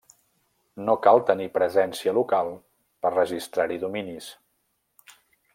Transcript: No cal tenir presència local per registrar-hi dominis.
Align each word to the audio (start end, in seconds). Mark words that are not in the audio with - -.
No 0.87 0.95
cal 1.07 1.21
tenir 1.27 1.45
presència 1.59 2.15
local 2.19 2.51
per 3.05 3.13
registrar-hi 3.19 3.81
dominis. 3.87 4.35